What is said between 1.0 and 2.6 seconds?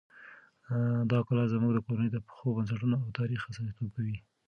دا کلا زموږ د کورنۍ د پخو